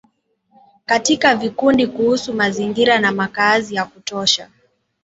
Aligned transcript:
katika 0.85 1.35
vikundi 1.35 1.87
kuhusu 1.87 2.33
mazingira 2.33 2.99
na 2.99 3.11
makaazi 3.11 3.75
ya 3.75 3.85
kutosha 3.85 4.49